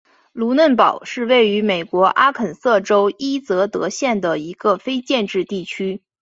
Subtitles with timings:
[0.33, 6.01] 卢嫩堡是位于美国阿肯色州伊泽德县的一个非建制地区。